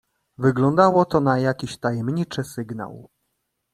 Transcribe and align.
"Wyglądało 0.37 1.05
to 1.05 1.19
na 1.19 1.39
jakiś 1.39 1.77
tajemniczy 1.77 2.43
sygnał." 2.43 3.09